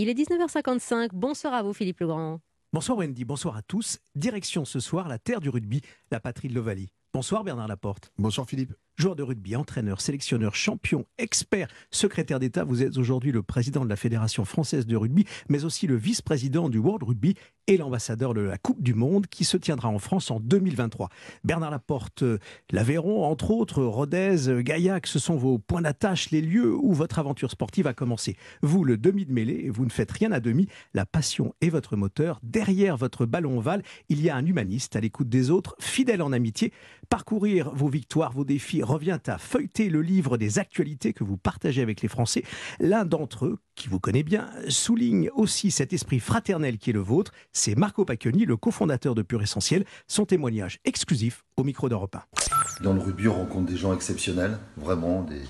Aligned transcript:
Il 0.00 0.08
est 0.08 0.14
19h55. 0.14 1.08
Bonsoir 1.12 1.54
à 1.54 1.62
vous, 1.64 1.72
Philippe 1.72 1.98
Legrand. 1.98 2.38
Bonsoir 2.72 2.98
Wendy, 2.98 3.24
bonsoir 3.24 3.56
à 3.56 3.62
tous. 3.62 3.98
Direction 4.14 4.64
ce 4.64 4.78
soir 4.78 5.08
la 5.08 5.18
terre 5.18 5.40
du 5.40 5.48
rugby, 5.48 5.80
la 6.12 6.20
patrie 6.20 6.46
de 6.46 6.54
l'Ovalie. 6.54 6.92
Bonsoir 7.12 7.42
Bernard 7.42 7.66
Laporte. 7.66 8.12
Bonsoir 8.16 8.46
Philippe. 8.46 8.74
Joueur 8.98 9.14
de 9.14 9.22
rugby, 9.22 9.54
entraîneur, 9.54 10.00
sélectionneur, 10.00 10.56
champion, 10.56 11.06
expert, 11.18 11.68
secrétaire 11.92 12.40
d'État, 12.40 12.64
vous 12.64 12.82
êtes 12.82 12.98
aujourd'hui 12.98 13.30
le 13.30 13.44
président 13.44 13.84
de 13.84 13.88
la 13.88 13.94
Fédération 13.94 14.44
française 14.44 14.86
de 14.86 14.96
rugby, 14.96 15.24
mais 15.48 15.64
aussi 15.64 15.86
le 15.86 15.94
vice-président 15.94 16.68
du 16.68 16.78
World 16.78 17.04
Rugby 17.04 17.36
et 17.68 17.76
l'ambassadeur 17.76 18.34
de 18.34 18.40
la 18.40 18.58
Coupe 18.58 18.82
du 18.82 18.94
Monde 18.94 19.26
qui 19.28 19.44
se 19.44 19.56
tiendra 19.56 19.88
en 19.88 20.00
France 20.00 20.30
en 20.32 20.40
2023. 20.40 21.10
Bernard 21.44 21.70
Laporte, 21.70 22.24
l'Aveyron, 22.70 23.24
entre 23.24 23.52
autres, 23.52 23.84
Rodez, 23.84 24.62
Gaillac, 24.64 25.06
ce 25.06 25.18
sont 25.18 25.36
vos 25.36 25.58
points 25.58 25.82
d'attache, 25.82 26.30
les 26.30 26.40
lieux 26.40 26.74
où 26.74 26.92
votre 26.92 27.18
aventure 27.20 27.50
sportive 27.52 27.86
a 27.86 27.92
commencé. 27.92 28.36
Vous, 28.62 28.82
le 28.84 28.96
demi 28.96 29.26
de 29.26 29.32
mêlée, 29.32 29.68
vous 29.70 29.84
ne 29.84 29.90
faites 29.90 30.10
rien 30.10 30.32
à 30.32 30.40
demi, 30.40 30.66
la 30.94 31.06
passion 31.06 31.54
est 31.60 31.68
votre 31.68 31.94
moteur. 31.94 32.40
Derrière 32.42 32.96
votre 32.96 33.26
ballon 33.26 33.58
ovale, 33.58 33.82
il 34.08 34.22
y 34.22 34.30
a 34.30 34.34
un 34.34 34.44
humaniste 34.44 34.96
à 34.96 35.00
l'écoute 35.00 35.28
des 35.28 35.50
autres, 35.50 35.76
fidèle 35.78 36.22
en 36.22 36.32
amitié. 36.32 36.72
Parcourir 37.10 37.70
vos 37.74 37.88
victoires, 37.88 38.32
vos 38.32 38.44
défis, 38.44 38.82
revient 38.88 39.20
à 39.26 39.38
feuilleter 39.38 39.88
le 39.90 40.02
livre 40.02 40.36
des 40.36 40.58
actualités 40.58 41.12
que 41.12 41.24
vous 41.24 41.36
partagez 41.36 41.82
avec 41.82 42.02
les 42.02 42.08
Français. 42.08 42.42
L'un 42.80 43.04
d'entre 43.04 43.46
eux, 43.46 43.58
qui 43.74 43.88
vous 43.88 44.00
connaît 44.00 44.22
bien, 44.22 44.50
souligne 44.68 45.30
aussi 45.34 45.70
cet 45.70 45.92
esprit 45.92 46.20
fraternel 46.20 46.78
qui 46.78 46.90
est 46.90 46.94
le 46.94 47.00
vôtre. 47.00 47.32
C'est 47.52 47.76
Marco 47.76 48.04
Pacchioni, 48.04 48.44
le 48.44 48.56
cofondateur 48.56 49.14
de 49.14 49.22
Pure 49.22 49.42
Essentiel. 49.42 49.84
Son 50.06 50.24
témoignage 50.24 50.80
exclusif 50.84 51.44
au 51.56 51.64
micro 51.64 51.88
d'Europe 51.88 52.16
1. 52.16 52.82
Dans 52.82 52.94
le 52.94 53.00
rugby, 53.00 53.28
on 53.28 53.34
rencontre 53.34 53.66
des 53.66 53.76
gens 53.76 53.94
exceptionnels, 53.94 54.58
vraiment 54.76 55.22
des, 55.22 55.42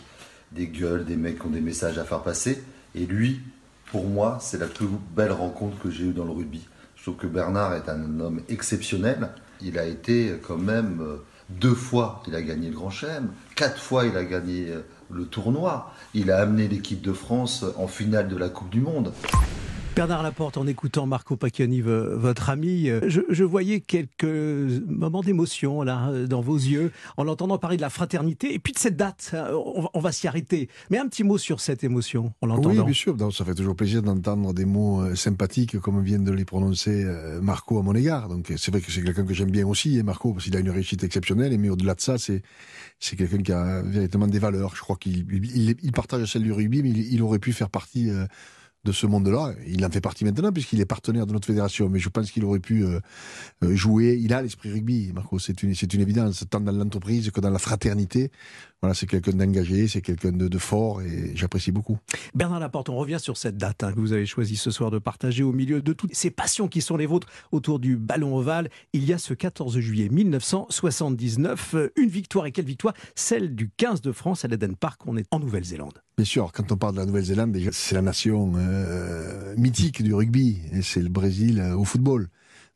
des 0.53 0.67
gueules, 0.67 1.05
des 1.05 1.17
mecs 1.17 1.39
qui 1.39 1.47
ont 1.47 1.51
des 1.51 1.61
messages 1.61 1.99
à 1.99 2.05
faire 2.05 2.23
passer. 2.23 2.63
Et 2.95 3.07
lui, 3.07 3.41
pour 3.91 4.07
moi, 4.07 4.39
c'est 4.41 4.59
la 4.59 4.67
plus 4.67 4.87
belle 5.15 5.33
rencontre 5.33 5.79
que 5.79 5.91
j'ai 5.91 6.05
eue 6.05 6.13
dans 6.13 6.25
le 6.25 6.33
rugby. 6.33 6.67
Je 6.97 7.03
trouve 7.03 7.17
que 7.17 7.27
Bernard 7.27 7.75
est 7.75 7.89
un 7.89 8.21
homme 8.21 8.43
exceptionnel. 8.49 9.31
Il 9.61 9.79
a 9.79 9.87
été 9.87 10.35
quand 10.43 10.59
même 10.59 11.01
euh, 11.01 11.17
deux 11.49 11.75
fois, 11.75 12.23
il 12.27 12.35
a 12.35 12.43
gagné 12.43 12.69
le 12.69 12.75
Grand 12.75 12.91
Chelem. 12.91 13.31
Quatre 13.55 13.81
fois, 13.81 14.07
il 14.07 14.17
a 14.17 14.25
gagné 14.25 14.69
euh, 14.69 14.83
le 15.11 15.25
tournoi. 15.25 15.93
Il 16.15 16.31
a 16.31 16.41
amené 16.41 16.69
l'équipe 16.69 17.01
de 17.01 17.13
France 17.13 17.65
en 17.77 17.89
finale 17.89 18.29
de 18.29 18.37
la 18.37 18.49
Coupe 18.49 18.71
du 18.71 18.81
Monde. 18.81 19.13
Bernard 19.99 20.23
Laporte, 20.23 20.57
en 20.57 20.69
écoutant 20.69 21.07
Marco 21.07 21.35
Pacchioni, 21.35 21.81
votre 21.81 22.51
ami, 22.51 22.89
euh, 22.89 23.01
je, 23.09 23.43
voyais 23.43 23.81
quelques 23.81 24.23
moments 24.87 25.23
d'émotion 25.23 25.83
là 25.83 26.13
dans 26.29 26.41
vos 26.41 26.55
yeux 26.55 26.93
en 27.17 27.25
l'entendant 27.25 27.59
parler 27.59 27.77
de 27.77 27.83
la 27.83 27.91
fraternité 27.91 28.55
et 28.55 28.61
puis 28.61 28.73
de 28.73 28.79
cette 28.79 28.97
date. 28.97 29.33
Hein, 29.35 29.49
on 29.53 29.99
va, 29.99 30.13
s'y 30.13 30.29
arrêter. 30.29 30.69
Mais 30.91 30.99
un 30.99 31.09
petit 31.09 31.25
mot 31.25 31.37
sur 31.37 31.59
cette 31.59 31.83
émotion 31.83 32.33
en 32.43 32.47
l'entendant. 32.47 32.69
Oui, 32.69 32.85
bien 32.85 32.95
sûr. 32.95 33.17
ça 33.33 33.45
fait 33.45 33.57
toujours 33.57 33.75
plaisir 33.75 34.01
d'entendre 34.05 34.55
des 34.55 34.67
mots 34.67 35.01
euh, 35.01 35.17
sympathiques 35.17 35.81
comme 35.81 36.01
vient 36.01 36.21
de 36.21 36.31
les 36.31 36.45
prononcer 36.45 37.03
euh, 37.05 37.41
Marco 37.41 37.81
à 37.81 37.83
mon 37.83 37.97
égard. 37.97 38.29
Donc 38.29 38.53
c'est 38.57 38.71
vrai 38.71 38.81
que 38.81 38.93
c'est 38.93 39.03
quelqu'un 39.03 39.27
que 39.27 39.35
j'aime 39.35 39.51
bien 39.51 39.67
aussi, 39.67 39.99
et 39.99 40.05
Marco, 40.05 40.33
parce 40.33 40.45
qu'il 40.45 40.57
a 40.57 40.61
une 40.61 40.71
réussite 40.71 41.03
exceptionnelle. 41.03 41.59
Mais 41.59 41.71
au-delà 41.71 41.97
de 41.97 42.01
ça, 42.01 42.19
c'est 42.19 42.43
c'est 43.01 43.17
quelqu'un 43.17 43.43
qui 43.43 43.51
a 43.51 43.83
véritablement 43.83 44.31
des 44.31 44.39
valeurs. 44.39 44.77
Je 44.77 44.81
crois 44.81 44.95
qu'il 44.95 45.27
il, 45.83 45.93
partage 45.93 46.31
celle 46.31 46.45
du 46.45 46.53
rugby, 46.53 46.85
mais 46.85 46.91
il, 46.91 47.21
aurait 47.21 47.41
pu 47.41 47.53
faire 47.53 47.69
partie 47.69 48.11
de 48.85 48.93
ce 48.93 49.07
monde-là. 49.07 49.55
Il 49.67 49.85
en 49.85 49.91
fait 49.91 50.01
partie 50.01 50.25
maintenant 50.25 50.53
puisqu'il 50.53 50.81
est 50.81 50.87
partenaire 50.87 51.27
de 51.27 51.33
notre 51.33 51.47
fédération. 51.47 51.89
Mais 51.89 51.99
je 51.99 52.09
pense 52.09 52.31
qu'il 52.31 52.45
aurait 52.45 52.61
pu 52.61 52.85
euh, 52.85 53.01
euh, 53.65 53.75
jouer. 53.75 54.19
Il 54.21 54.33
a 54.33 54.43
l'esprit 54.43 54.71
rugby, 54.71 55.13
Marco. 55.13 55.39
C'est 55.39 55.63
une, 55.63 55.75
c'est 55.75 55.93
une 55.95 56.01
évidence, 56.01 56.45
tant 56.49 56.61
dans 56.61 56.73
l'entreprise 56.73 57.31
que 57.31 57.41
dans 57.41 57.51
la 57.51 57.59
fraternité. 57.59 58.31
Voilà, 58.81 58.95
c'est 58.95 59.07
quelqu'un 59.07 59.33
d'engagé, 59.33 59.89
c'est 59.89 60.03
quelqu'un 60.03 60.31
de, 60.31 60.59
fort 60.59 61.03
et 61.03 61.33
j'apprécie 61.35 61.73
beaucoup. 61.73 61.99
Bernard 62.35 62.61
Laporte, 62.61 62.89
on 62.89 62.97
revient 62.97 63.19
sur 63.19 63.37
cette 63.37 63.57
date 63.57 63.83
hein, 63.83 63.93
que 63.93 63.99
vous 63.99 64.13
avez 64.13 64.25
choisi 64.25 64.57
ce 64.57 64.71
soir 64.71 64.93
de 64.93 64.99
partager 64.99 65.43
au 65.43 65.53
milieu 65.53 65.83
de 65.83 65.93
toutes 65.93 66.15
ces 66.15 66.31
passions 66.31 66.69
qui 66.69 66.81
sont 66.81 66.97
les 66.97 67.07
vôtres 67.07 67.27
autour 67.51 67.81
du 67.81 67.97
ballon 67.97 68.37
ovale. 68.37 68.71
Il 68.93 69.05
y 69.05 69.13
a 69.13 69.19
ce 69.19 69.35
14 69.35 69.81
juillet 69.81 70.09
1979, 70.09 71.75
euh, 71.75 71.93
une 71.97 72.09
victoire 72.09 72.47
et 72.47 72.53
quelle 72.53 72.67
victoire? 72.67 72.95
Celle 73.17 73.57
du 73.57 73.69
15 73.77 74.01
de 74.01 74.13
France 74.13 74.45
à 74.45 74.49
l'Eden 74.49 74.77
Park. 74.77 75.01
On 75.07 75.17
est 75.17 75.27
en 75.33 75.41
Nouvelle-Zélande. 75.41 76.01
Bien 76.17 76.25
sûr, 76.25 76.53
quand 76.53 76.71
on 76.71 76.77
parle 76.77 76.95
de 76.95 77.01
la 77.01 77.07
Nouvelle-Zélande, 77.07 77.57
c'est 77.73 77.97
la 77.97 78.03
nation 78.03 78.53
euh, 78.57 79.57
mythique 79.57 80.03
du 80.05 80.15
rugby. 80.15 80.59
C'est 80.83 81.03
le 81.03 81.09
Brésil 81.09 81.59
euh, 81.59 81.77
au 81.77 81.85
football. 81.85 82.29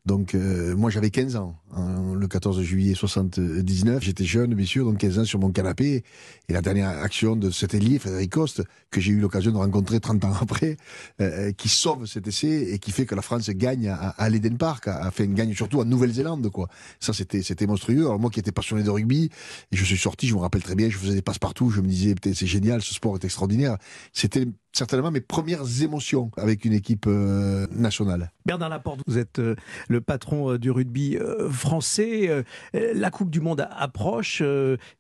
Donc 0.05 0.35
euh, 0.35 0.75
moi 0.75 0.91
j'avais 0.91 1.11
15 1.11 1.37
ans, 1.37 1.57
hein, 1.71 2.15
le 2.17 2.27
14 2.27 2.61
juillet 2.63 2.95
79, 2.95 4.03
j'étais 4.03 4.25
jeune 4.25 4.53
bien 4.53 4.67
sûr, 4.67 4.85
donc 4.85 4.99
15 4.99 5.21
ans 5.21 5.25
sur 5.25 5.39
mon 5.39 5.53
canapé, 5.53 6.03
et 6.49 6.53
la 6.53 6.61
dernière 6.61 6.89
action 6.89 7.37
de 7.37 7.51
cet 7.53 7.75
ailier, 7.75 8.01
Frédéric 8.01 8.33
Coste, 8.33 8.65
que 8.91 9.01
j'ai 9.01 9.13
eu 9.13 9.21
l'occasion 9.21 9.53
de 9.53 9.59
rencontrer 9.59 10.01
30 10.01 10.25
ans 10.25 10.33
après, 10.41 10.77
euh, 11.21 11.49
euh, 11.49 11.53
qui 11.53 11.69
sauve 11.69 12.07
cet 12.07 12.27
essai 12.27 12.73
et 12.73 12.81
qui 12.81 12.91
fait 12.91 13.07
que 13.07 13.15
la 13.15 13.23
France 13.23 13.49
gagne 13.51 13.91
à, 13.91 14.09
à 14.09 14.29
l'Eden 14.29 14.59
Park, 14.59 14.89
une 15.21 15.35
gagne 15.35 15.55
surtout 15.55 15.81
en 15.81 15.85
Nouvelle-Zélande 15.85 16.51
quoi. 16.51 16.69
Ça 16.99 17.13
c'était 17.13 17.43
c'était 17.43 17.69
monstrueux. 17.69 18.07
Alors 18.07 18.19
moi 18.19 18.31
qui 18.31 18.41
étais 18.41 18.51
passionné 18.51 18.83
de 18.83 18.91
rugby, 18.91 19.31
et 19.71 19.77
je 19.77 19.85
suis 19.85 19.97
sorti, 19.97 20.27
je 20.27 20.35
me 20.35 20.41
rappelle 20.41 20.65
très 20.65 20.75
bien, 20.75 20.91
je 20.91 20.99
faisais 20.99 21.15
des 21.15 21.23
passes 21.23 21.39
partout, 21.39 21.71
je 21.71 21.81
me 21.81 21.87
disais 21.87 22.17
c'est 22.35 22.47
génial, 22.47 22.83
ce 22.83 22.93
sport 22.93 23.15
est 23.15 23.25
extraordinaire. 23.25 23.77
C'était 24.13 24.47
certainement 24.73 25.11
mes 25.11 25.21
premières 25.21 25.83
émotions 25.83 26.31
avec 26.37 26.65
une 26.65 26.73
équipe 26.73 27.07
euh, 27.07 27.67
nationale. 27.71 28.33
Bernard 28.47 28.71
Laporte, 28.71 29.01
vous 29.07 29.19
êtes 29.19 29.39
euh, 29.39 29.55
le 29.89 30.01
patron 30.01 30.53
euh, 30.53 30.59
du 30.59 30.71
rugby 30.71 31.19
français. 31.51 32.45
la 32.73 33.11
Coupe 33.11 33.31
du 33.31 33.41
Monde 33.41 33.67
approche. 33.71 34.43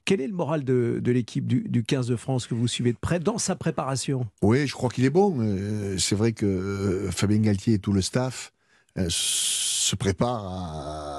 quel 0.04 0.20
est 0.20 0.26
le 0.26 0.32
moral 0.32 0.64
de, 0.64 1.00
l'équipe 1.06 1.46
du, 1.46 1.62
du, 1.68 1.84
15 1.84 2.06
de 2.06 2.16
France 2.16 2.46
que 2.46 2.54
vous 2.54 2.68
suivez 2.68 2.92
de 2.92 2.98
près 2.98 3.18
dans 3.18 3.38
sa 3.38 3.56
préparation? 3.56 4.26
Oui, 4.42 4.66
je 4.66 4.74
crois 4.74 4.90
qu'il 4.90 5.04
est 5.04 5.10
bon. 5.10 5.38
C'est 5.98 6.14
vrai 6.14 6.32
que 6.32 7.08
Fabien 7.10 7.38
Galtier 7.38 7.74
et 7.74 7.78
tout 7.78 7.92
le 7.92 8.02
staff 8.02 8.52
se 9.08 9.96
préparent 9.96 10.46
à, 10.46 11.11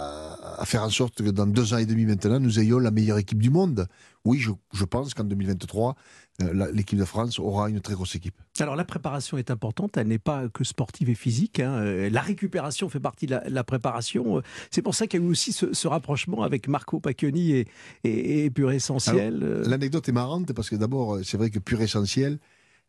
à, 0.43 0.65
faire 0.65 0.83
en 0.83 0.89
sorte 0.89 1.23
que 1.23 1.29
dans 1.29 1.47
deux 1.47 1.73
ans 1.73 1.77
et 1.77 1.85
demi 1.85 2.05
maintenant, 2.05 2.39
nous 2.39 2.59
ayons 2.59 2.79
la 2.79 2.91
meilleure 2.91 3.17
équipe 3.17 3.41
du 3.41 3.49
monde. 3.49 3.87
Oui, 4.25 4.39
je, 4.39 4.51
je 4.73 4.85
pense 4.85 5.13
qu'en 5.13 5.23
2023, 5.23 5.95
euh, 6.41 6.71
l'équipe 6.73 6.97
de 6.97 7.05
France 7.05 7.39
aura 7.39 7.69
une 7.69 7.81
très 7.81 7.93
grosse 7.93 8.15
équipe. 8.15 8.35
Alors 8.59 8.75
la 8.75 8.85
préparation 8.85 9.37
est 9.37 9.51
importante, 9.51 9.97
elle 9.97 10.07
n'est 10.07 10.19
pas 10.19 10.47
que 10.49 10.63
sportive 10.63 11.09
et 11.09 11.15
physique. 11.15 11.59
Hein. 11.59 11.73
Euh, 11.73 12.09
la 12.09 12.21
récupération 12.21 12.89
fait 12.89 12.99
partie 12.99 13.25
de 13.25 13.39
la, 13.45 13.63
préparation. 13.63 14.41
C'est 14.71 14.81
pour 14.81 14.95
ça 14.95 15.07
qu'il 15.07 15.21
y 15.21 15.23
a 15.23 15.25
eu 15.25 15.29
aussi 15.29 15.51
ce, 15.53 15.87
rapprochement 15.87 16.43
avec 16.43 16.67
Marco 16.67 16.99
Pacchioni 16.99 17.51
et, 17.51 17.67
et, 18.03 18.49
Pure 18.49 18.71
Essentiel. 18.71 19.39
Euh. 19.43 19.63
L'anecdote 19.67 20.07
est 20.09 20.13
marrante 20.13 20.53
parce 20.53 20.69
que 20.69 20.75
d'abord, 20.75 21.19
c'est 21.23 21.37
vrai 21.37 21.49
que 21.49 21.59
Pure 21.59 21.81
Essentiel, 21.81 22.39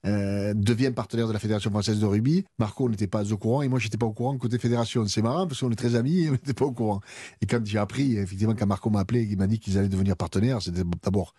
devient 0.04 0.92
partenaire 0.94 1.28
de 1.28 1.32
la 1.32 1.38
Fédération 1.38 1.70
française 1.70 1.98
de 1.98 2.06
rugby. 2.06 2.44
Marco 2.58 2.88
n'était 2.88 3.06
pas 3.06 3.32
au 3.32 3.36
courant 3.36 3.62
et 3.62 3.68
moi 3.68 3.78
j'étais 3.78 3.96
pas 3.96 4.06
au 4.06 4.12
courant 4.12 4.36
côté 4.36 4.58
fédération. 4.58 5.06
C'est 5.06 5.22
marrant 5.22 5.46
parce 5.46 5.60
qu'on 5.60 5.70
est 5.70 5.76
très 5.76 5.94
amis 5.94 6.24
et 6.24 6.28
on 6.28 6.32
n'était 6.32 6.54
pas 6.54 6.66
au 6.66 6.72
courant. 6.72 7.00
Et 7.40 7.46
quand 7.46 7.64
j'ai 7.64 7.78
appris, 7.78 8.16
effectivement, 8.18 8.54
quand 8.54 8.66
Marco 8.66 8.90
m'a 8.90 9.00
appelé 9.00 9.22
et 9.22 9.28
qu'il 9.28 9.38
m'a 9.38 9.46
dit 9.46 9.58
qu'ils 9.58 9.78
allaient 9.78 9.88
devenir 9.88 10.16
partenaires, 10.16 10.60
c'était 10.60 10.82
d'abord 11.02 11.34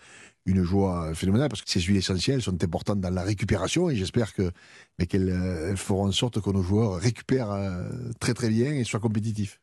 une 0.45 0.63
joie 0.63 1.13
phénoménale 1.13 1.49
parce 1.49 1.61
que 1.61 1.69
ces 1.69 1.81
huiles 1.81 1.97
essentielles 1.97 2.41
sont 2.41 2.63
importantes 2.63 3.01
dans 3.01 3.09
la 3.09 3.23
récupération 3.23 3.89
et 3.89 3.95
j'espère 3.95 4.33
qu'elles 4.33 5.29
euh, 5.29 5.75
feront 5.75 6.07
en 6.07 6.11
sorte 6.11 6.39
que 6.39 6.49
nos 6.51 6.61
joueurs 6.61 6.99
récupèrent 6.99 7.51
euh, 7.51 7.89
très 8.19 8.33
très 8.33 8.49
bien 8.49 8.73
et 8.73 8.83
soient 8.83 8.99
compétitifs. 8.99 9.59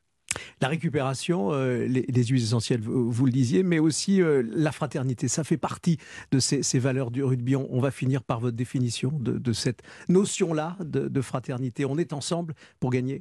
La 0.60 0.68
récupération, 0.68 1.52
euh, 1.52 1.86
les, 1.86 2.24
huiles 2.24 2.42
essentielles, 2.42 2.80
vous, 2.80 3.26
le 3.26 3.32
disiez, 3.32 3.62
mais 3.62 3.78
aussi 3.78 4.20
la 4.22 4.72
fraternité, 4.72 5.28
ça 5.28 5.44
fait 5.44 5.56
partie 5.56 5.98
de 6.30 6.38
ces, 6.38 6.78
valeurs 6.78 7.10
du 7.10 7.22
rugby. 7.22 7.56
On, 7.56 7.80
va 7.80 7.90
finir 7.90 8.22
par 8.22 8.40
votre 8.40 8.56
définition 8.56 9.10
de, 9.12 9.52
cette 9.52 9.82
notion-là 10.08 10.76
de, 10.80 11.08
de 11.08 11.20
fraternité. 11.20 11.84
On 11.84 11.98
est 11.98 12.12
ensemble 12.12 12.54
pour 12.80 12.90
gagner? 12.90 13.20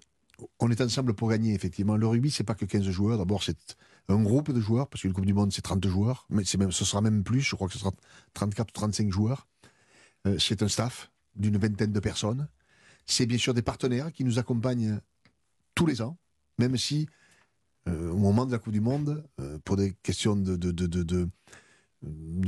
On 0.60 0.70
est 0.72 0.82
ensemble 0.82 1.14
pour 1.14 1.30
gagner, 1.30 1.54
effectivement. 1.54 1.98
Le 1.98 2.08
rugby, 2.08 2.32
c'est 2.32 2.44
pas 2.44 2.56
que 2.56 2.66
15 2.66 2.90
joueurs. 2.90 3.18
D'abord, 3.18 3.44
c'est 3.44 3.78
un 4.08 4.22
groupe 4.22 4.52
de 4.52 4.60
joueurs, 4.60 4.88
parce 4.88 5.02
qu'une 5.02 5.14
Coupe 5.14 5.26
du 5.26 5.34
Monde, 5.34 5.52
c'est 5.52 5.62
30 5.62 5.86
joueurs, 5.88 6.26
mais 6.30 6.44
même, 6.58 6.72
ce 6.72 6.86
sera 6.86 7.02
même 7.02 7.24
plus, 7.24 7.42
je 7.42 7.56
crois 7.56 7.68
que 7.68 7.74
ce 7.74 7.80
sera 7.80 7.92
34 8.34 8.70
ou 8.70 8.72
35 8.74 9.12
joueurs. 9.12 9.48
Euh, 10.28 10.38
c'est 10.40 10.62
un 10.64 10.68
staff 10.68 11.12
d'une 11.36 11.58
vingtaine 11.58 11.92
de 11.92 12.00
personnes. 12.00 12.48
C'est 13.06 13.26
bien 13.26 13.38
sûr 13.38 13.54
des 13.54 13.62
partenaires 13.62 14.12
qui 14.12 14.24
nous 14.24 14.40
accompagnent 14.40 15.00
tous 15.76 15.86
les 15.86 16.02
ans, 16.02 16.18
même 16.62 16.78
si 16.78 17.08
euh, 17.88 18.12
au 18.12 18.18
moment 18.18 18.46
de 18.46 18.52
la 18.52 18.60
Coupe 18.60 18.74
du 18.74 18.82
Monde, 18.82 19.24
euh, 19.40 19.58
pour 19.66 19.76
des 19.76 19.94
questions 20.04 20.36
de, 20.36 21.32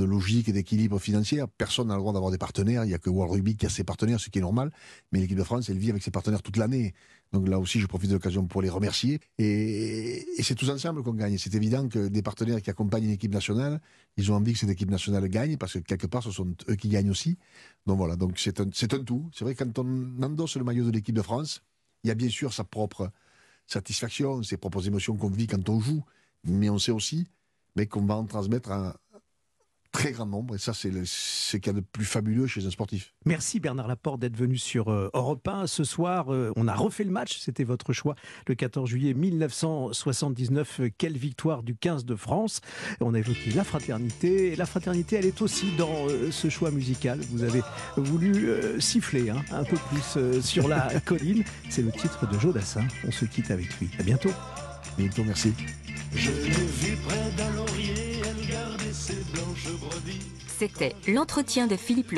logique 0.04 0.48
et 0.50 0.52
d'équilibre 0.52 1.00
financier. 1.00 1.44
Personne 1.58 1.88
n'a 1.88 1.96
le 1.96 2.02
droit 2.02 2.14
d'avoir 2.14 2.32
des 2.32 2.38
partenaires. 2.38 2.84
Il 2.84 2.90
n'y 2.90 2.94
a 2.94 3.00
que 3.00 3.10
World 3.10 3.34
Rugby 3.34 3.56
qui 3.56 3.66
a 3.66 3.70
ses 3.70 3.84
partenaires, 3.84 4.20
ce 4.20 4.30
qui 4.30 4.38
est 4.38 4.42
normal. 4.44 4.72
Mais 5.12 5.20
l'équipe 5.20 5.38
de 5.38 5.44
France, 5.44 5.70
elle 5.70 5.80
vit 5.80 5.90
avec 5.90 6.04
ses 6.04 6.12
partenaires 6.12 6.44
toute 6.44 6.58
l'année. 6.58 6.94
Donc 7.32 7.48
là 7.48 7.60
aussi, 7.60 7.80
je 7.80 7.88
profite 7.88 8.10
de 8.10 8.16
l'occasion 8.16 8.46
pour 8.46 8.62
les 8.62 8.70
remercier. 8.70 9.20
Et, 9.40 10.24
c'est 10.44 10.54
tous 10.54 10.70
ensemble 10.70 11.02
qu'on 11.02 11.14
gagne. 11.14 11.40
C'est 11.40 11.56
évident 11.56 11.88
que 11.88 12.08
des 12.10 12.22
partenaires 12.22 12.62
qui 12.62 12.70
accompagnent 12.70 13.06
une 13.06 13.12
équipe 13.12 13.34
nationale, 13.34 13.82
ils 14.18 14.32
ont 14.32 14.36
envie 14.36 14.54
que 14.54 14.60
cette 14.60 14.70
équipe 14.70 14.92
nationale 14.92 15.28
gagne 15.30 15.58
parce 15.58 15.74
que 15.74 15.80
quelque 15.80 16.06
part, 16.06 16.22
ce 16.22 16.30
sont 16.30 16.54
eux 16.70 16.76
qui 16.76 16.90
gagnent 16.90 17.10
aussi. 17.10 17.38
Donc 17.88 17.98
voilà, 17.98 18.16
donc 18.16 18.38
c'est 18.38 18.60
un, 18.60 18.66
un 18.66 19.04
tout. 19.04 19.30
C'est 19.34 19.46
vrai 19.46 19.56
quand 19.56 19.80
on 19.80 20.22
endosse 20.22 20.58
le 20.58 20.64
maillot 20.64 20.86
de 20.86 20.92
l'équipe 20.92 21.16
de 21.16 21.24
France, 21.24 21.64
il 22.04 22.10
y 22.10 22.12
a 22.12 22.16
bien 22.16 22.30
sûr 22.30 22.54
sa 22.54 22.64
propre 22.64 23.12
satisfaction, 23.68 24.44
ses 24.44 24.58
propres 24.58 24.88
émotions 24.88 25.16
qu'on 25.16 25.30
vit 25.30 25.48
quand 25.48 25.70
on 25.70 25.80
joue. 25.80 26.04
Mais 26.46 26.70
on 26.70 26.78
sait 26.78 26.92
aussi 26.92 27.28
mais 27.76 27.88
qu'on 27.88 28.06
va 28.06 28.16
en 28.16 28.26
transmettre 28.26 28.72
à, 28.72 28.98
très 29.94 30.12
grand 30.12 30.26
nombre. 30.26 30.56
Et 30.56 30.58
ça, 30.58 30.74
c'est 30.74 30.92
ce 31.06 31.56
qu'il 31.56 31.68
y 31.68 31.70
a 31.70 31.80
de 31.80 31.86
plus 31.86 32.04
fabuleux 32.04 32.48
chez 32.48 32.66
un 32.66 32.70
sportif. 32.70 33.14
Merci 33.26 33.62
Bernard 33.62 33.88
Laporte 33.88 34.20
d'être 34.20 34.36
venu 34.36 34.58
sur 34.58 34.90
euh, 34.90 35.10
Europe 35.14 35.48
1. 35.48 35.68
Ce 35.68 35.86
soir, 35.86 36.34
euh, 36.34 36.52
on 36.58 36.68
a 36.68 36.74
refait 36.74 37.06
le 37.06 37.12
match, 37.12 37.40
c'était 37.40 37.64
votre 37.64 37.94
choix. 37.94 38.16
Le 38.48 38.56
14 38.56 38.90
juillet 38.90 39.14
1979, 39.14 40.80
euh, 40.82 40.90
quelle 40.98 41.18
victoire 41.18 41.64
du 41.64 41.76
15 41.76 42.04
de 42.04 42.16
France. 42.16 42.60
On 43.00 43.14
a 43.14 43.20
évoqué 43.20 43.52
la 43.52 43.64
fraternité. 43.64 44.52
Et 44.52 44.56
la 44.58 44.66
fraternité, 44.66 45.16
elle 45.16 45.26
est 45.26 45.42
aussi 45.42 45.72
dans 45.78 46.08
ce 46.32 46.50
choix 46.50 46.72
musical. 46.72 47.20
Vous 47.32 47.44
avez 47.44 47.62
voulu 47.98 48.50
euh, 48.50 48.80
siffler 48.80 49.30
hein, 49.30 49.44
un 49.52 49.64
peu 49.64 49.78
plus 49.90 50.18
euh, 50.18 50.42
sur 50.42 50.68
la 50.68 51.00
colline. 51.06 51.44
C'est 51.70 51.82
le 51.82 51.92
titre 51.92 52.28
de 52.28 52.40
Joe 52.40 52.54
Dassin. 52.54 52.86
On 53.08 53.12
se 53.12 53.26
quitte 53.26 53.52
avec 53.52 53.80
lui. 53.80 53.90
À 54.00 54.04
bientôt. 54.04 54.32
Bientôt, 54.98 55.24
merci. 55.24 55.54
Je 56.16 56.30
l'ai 56.32 56.68
vue 56.82 56.98
près 57.08 57.32
d'un 57.38 57.50
laurier, 57.52 58.22
elle 58.24 58.48
gardait 58.48 58.94
ses 58.94 59.24
blanches 59.34 59.68
brebis. 59.80 60.20
C'était 60.60 60.96
l'entretien 61.08 61.68
de 61.68 61.76
Philippe 61.76 62.12